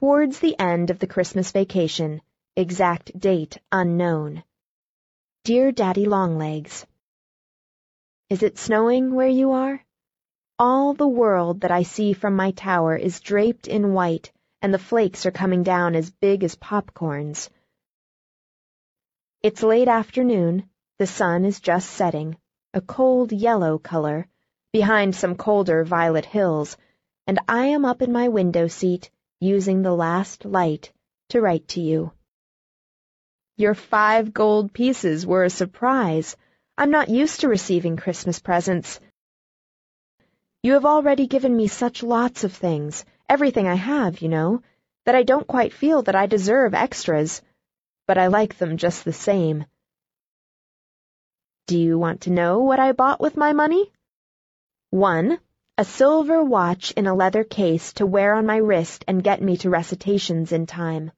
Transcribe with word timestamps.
Towards 0.00 0.38
the 0.38 0.58
end 0.58 0.88
of 0.88 0.98
the 0.98 1.06
Christmas 1.06 1.52
vacation, 1.52 2.22
exact 2.56 3.20
date 3.20 3.58
unknown. 3.70 4.42
Dear 5.44 5.72
Daddy 5.72 6.06
Longlegs, 6.06 6.86
Is 8.30 8.42
it 8.42 8.56
snowing 8.56 9.14
where 9.14 9.28
you 9.28 9.52
are? 9.52 9.84
All 10.58 10.94
the 10.94 11.06
world 11.06 11.60
that 11.60 11.70
I 11.70 11.82
see 11.82 12.14
from 12.14 12.34
my 12.34 12.52
tower 12.52 12.96
is 12.96 13.20
draped 13.20 13.68
in 13.68 13.92
white, 13.92 14.32
and 14.62 14.72
the 14.72 14.78
flakes 14.78 15.26
are 15.26 15.30
coming 15.30 15.64
down 15.64 15.94
as 15.94 16.10
big 16.10 16.44
as 16.44 16.56
popcorns. 16.56 17.50
It's 19.42 19.62
late 19.62 19.88
afternoon, 19.88 20.70
the 20.98 21.06
sun 21.06 21.44
is 21.44 21.60
just 21.60 21.90
setting, 21.90 22.38
a 22.72 22.80
cold 22.80 23.32
yellow 23.32 23.76
color, 23.76 24.28
behind 24.72 25.14
some 25.14 25.34
colder 25.34 25.84
violet 25.84 26.24
hills, 26.24 26.78
and 27.26 27.38
I 27.46 27.66
am 27.66 27.84
up 27.84 28.00
in 28.00 28.10
my 28.12 28.28
window 28.28 28.66
seat, 28.66 29.10
using 29.40 29.80
the 29.80 29.94
last 29.94 30.44
light 30.44 30.92
to 31.30 31.40
write 31.40 31.66
to 31.68 31.80
you. 31.80 32.12
Your 33.56 33.74
five 33.74 34.32
gold 34.32 34.72
pieces 34.72 35.26
were 35.26 35.44
a 35.44 35.50
surprise. 35.50 36.36
I'm 36.76 36.90
not 36.90 37.08
used 37.08 37.40
to 37.40 37.48
receiving 37.48 37.96
Christmas 37.96 38.38
presents. 38.38 39.00
You 40.62 40.74
have 40.74 40.84
already 40.84 41.26
given 41.26 41.56
me 41.56 41.68
such 41.68 42.02
lots 42.02 42.44
of 42.44 42.52
things, 42.52 43.04
everything 43.28 43.66
I 43.66 43.76
have, 43.76 44.20
you 44.20 44.28
know, 44.28 44.62
that 45.06 45.14
I 45.14 45.22
don't 45.22 45.46
quite 45.46 45.72
feel 45.72 46.02
that 46.02 46.14
I 46.14 46.26
deserve 46.26 46.74
extras, 46.74 47.40
but 48.06 48.18
I 48.18 48.26
like 48.26 48.58
them 48.58 48.76
just 48.76 49.04
the 49.04 49.12
same. 49.12 49.64
Do 51.66 51.78
you 51.78 51.98
want 51.98 52.22
to 52.22 52.30
know 52.30 52.58
what 52.60 52.78
I 52.78 52.92
bought 52.92 53.20
with 53.20 53.36
my 53.36 53.54
money? 53.54 53.90
1. 54.90 55.38
A 55.80 55.84
silver 55.84 56.44
watch 56.44 56.90
in 56.90 57.06
a 57.06 57.14
leather 57.14 57.42
case 57.42 57.94
to 57.94 58.04
wear 58.04 58.34
on 58.34 58.44
my 58.44 58.58
wrist 58.58 59.02
and 59.08 59.24
get 59.24 59.40
me 59.40 59.56
to 59.56 59.70
recitations 59.70 60.52
in 60.52 60.66
time. 60.66 61.10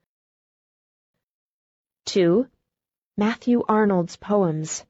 2. 2.04 2.46
Matthew 3.16 3.64
Arnold's 3.68 4.14
poems. 4.14 4.84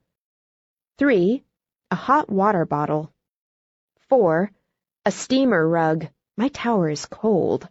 3. 0.98 1.43
A 1.91 1.95
hot 1.95 2.28
water 2.28 2.67
bottle. 2.67 3.15
4. 4.11 4.53
A 5.06 5.11
steamer 5.11 5.67
rug. 5.67 6.06
My 6.37 6.48
tower 6.48 6.91
is 6.91 7.06
cold. 7.06 7.67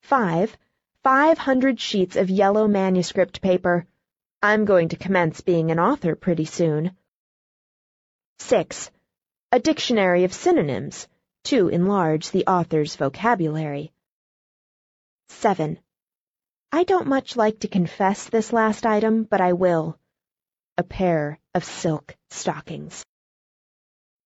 5. 0.00 0.56
500 1.02 1.78
sheets 1.78 2.16
of 2.16 2.30
yellow 2.30 2.66
manuscript 2.66 3.42
paper. 3.42 3.86
I'm 4.42 4.64
going 4.64 4.88
to 4.88 4.96
commence 4.96 5.42
being 5.42 5.70
an 5.70 5.78
author 5.78 6.16
pretty 6.16 6.46
soon. 6.46 6.96
6. 8.38 8.90
A 9.54 9.60
dictionary 9.60 10.24
of 10.24 10.34
synonyms 10.34 11.06
to 11.44 11.68
enlarge 11.68 12.32
the 12.32 12.44
author's 12.44 12.96
vocabulary. 12.96 13.92
7. 15.28 15.78
I 16.72 16.82
don't 16.82 17.06
much 17.06 17.36
like 17.36 17.60
to 17.60 17.68
confess 17.68 18.28
this 18.28 18.52
last 18.52 18.84
item, 18.84 19.22
but 19.22 19.40
I 19.40 19.52
will. 19.52 19.96
A 20.76 20.82
pair 20.82 21.38
of 21.54 21.62
silk 21.62 22.16
stockings. 22.30 23.04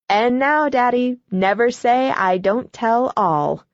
And 0.09 0.39
now, 0.39 0.71
Daddy, 0.71 1.19
never 1.31 1.71
say 1.71 2.11
I 2.11 2.39
don't 2.39 2.73
tell 2.73 3.13
all. 3.15 3.67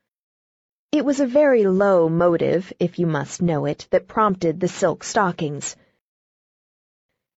It 0.91 1.05
was 1.05 1.21
a 1.21 1.35
very 1.41 1.69
low 1.69 2.09
motive, 2.09 2.73
if 2.81 2.99
you 2.99 3.07
must 3.07 3.41
know 3.41 3.67
it, 3.67 3.87
that 3.93 4.09
prompted 4.09 4.59
the 4.59 4.67
silk 4.67 5.05
stockings. 5.05 5.77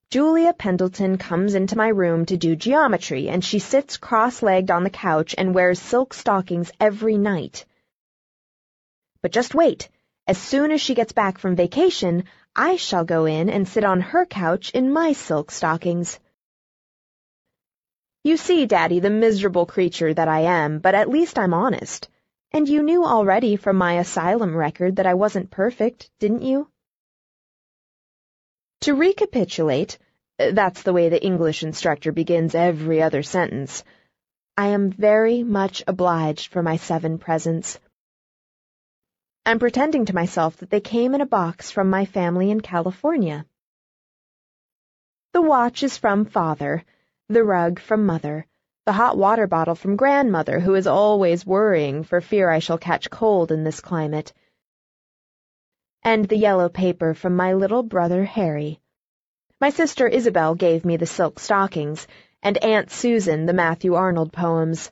Julia 0.10 0.54
Pendleton 0.54 1.18
comes 1.18 1.54
into 1.54 1.76
my 1.76 1.90
room 1.90 2.26
to 2.28 2.38
do 2.38 2.56
geometry, 2.56 3.28
and 3.28 3.44
she 3.44 3.60
sits 3.60 3.98
cross-legged 3.98 4.72
on 4.72 4.86
the 4.86 4.90
couch 4.90 5.36
and 5.38 5.54
wears 5.54 5.82
silk 5.82 6.14
stockings 6.14 6.72
every 6.80 7.18
night. 7.18 7.66
But 9.22 9.34
just 9.34 9.54
wait. 9.54 9.90
As 10.26 10.38
soon 10.38 10.72
as 10.72 10.80
she 10.80 10.96
gets 10.96 11.12
back 11.12 11.38
from 11.38 11.58
vacation, 11.58 12.24
I 12.56 12.78
shall 12.78 13.04
go 13.04 13.26
in 13.26 13.50
and 13.50 13.68
sit 13.68 13.84
on 13.84 14.00
her 14.00 14.26
couch 14.26 14.72
in 14.72 14.94
my 14.94 15.12
silk 15.12 15.52
stockings. 15.52 16.20
You 18.24 18.38
see, 18.38 18.66
Daddy, 18.66 19.02
the 19.02 19.10
miserable 19.10 19.66
creature 19.66 20.14
that 20.14 20.30
I 20.30 20.42
am, 20.42 20.80
but 20.80 20.96
at 20.96 21.10
least 21.10 21.38
I'm 21.38 21.54
honest. 21.54 22.08
And 22.54 22.70
you 22.70 22.82
knew 22.82 23.04
already 23.04 23.58
from 23.58 23.76
my 23.76 24.00
asylum 24.00 24.56
record 24.56 24.96
that 24.96 25.06
I 25.06 25.16
wasn't 25.16 25.52
perfect, 25.52 26.10
didn't 26.20 26.44
you? 26.44 26.70
To 28.82 28.94
recapitulate, 28.94 29.98
that's 30.38 30.84
the 30.84 30.94
way 30.94 31.10
the 31.10 31.24
English 31.24 31.64
instructor 31.64 32.12
begins 32.12 32.56
every 32.56 33.02
other 33.02 33.24
sentence. 33.24 33.84
I 34.56 34.68
am 34.68 34.92
very 34.92 35.44
much 35.44 35.84
obliged 35.88 36.52
for 36.52 36.64
my 36.64 36.78
seven 36.78 37.18
presents. 37.18 37.80
I'm 39.46 39.60
pretending 39.60 40.06
to 40.06 40.16
myself 40.16 40.58
that 40.58 40.70
they 40.70 40.82
came 40.82 41.16
in 41.16 41.22
a 41.22 41.26
box 41.26 41.72
from 41.72 41.90
my 41.90 42.06
family 42.06 42.52
in 42.52 42.62
California. 42.62 43.46
The 45.34 45.42
watch 45.42 45.84
is 45.84 45.98
from 45.98 46.26
Father 46.26 46.84
the 47.30 47.44
rug 47.44 47.80
from 47.80 48.06
Mother, 48.06 48.46
the 48.86 48.94
hot 48.94 49.18
water 49.18 49.48
bottle 49.48 49.76
from 49.76 49.98
Grandmother, 49.98 50.62
who 50.62 50.76
is 50.76 50.88
always 50.88 51.46
worrying 51.46 52.04
for 52.04 52.22
fear 52.22 52.50
I 52.50 52.60
shall 52.60 52.78
catch 52.78 53.10
cold 53.10 53.52
in 53.52 53.66
this 53.66 53.82
climate, 53.82 54.32
and 56.08 56.30
the 56.30 56.38
yellow 56.38 56.70
paper 56.70 57.14
from 57.14 57.36
my 57.36 57.52
little 57.52 57.84
brother 57.84 58.24
Harry. 58.24 58.80
My 59.60 59.70
sister 59.70 60.08
Isabel 60.08 60.56
gave 60.56 60.86
me 60.86 60.96
the 60.96 61.06
silk 61.06 61.38
stockings, 61.38 62.08
and 62.42 62.58
Aunt 62.64 62.90
Susan 62.90 63.46
the 63.46 63.52
Matthew 63.52 63.94
Arnold 63.94 64.32
poems. 64.32 64.90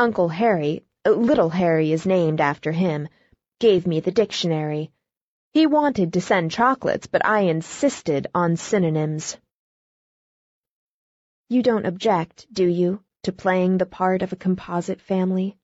Uncle 0.00 0.30
Harry, 0.30 0.84
uh, 1.06 1.10
little 1.10 1.48
Harry 1.48 1.92
is 1.92 2.06
named 2.06 2.40
after 2.40 2.72
him, 2.72 3.06
gave 3.60 3.86
me 3.86 4.00
the 4.00 4.10
dictionary. 4.10 4.90
He 5.52 5.64
wanted 5.64 6.12
to 6.14 6.20
send 6.20 6.50
chocolates, 6.50 7.06
but 7.06 7.24
I 7.24 7.42
insisted 7.42 8.26
on 8.34 8.56
synonyms. 8.56 9.36
You 11.48 11.62
don't 11.62 11.86
object, 11.86 12.48
do 12.52 12.66
you, 12.66 13.00
to 13.22 13.30
playing 13.30 13.78
the 13.78 13.86
part 13.86 14.22
of 14.22 14.32
a 14.32 14.42
composite 14.44 15.00
family? 15.00 15.56